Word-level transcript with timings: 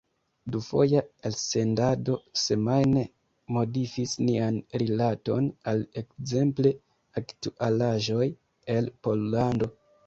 Dufoja 0.53 1.01
elsendado 1.29 2.15
semajne 2.45 3.03
modifis 3.59 4.17
nian 4.31 4.59
rilaton 4.85 5.53
al 5.75 5.87
ekzemple 6.03 6.75
aktualaĵoj 7.25 8.31
el 8.77 8.95
Pollando. 9.05 9.75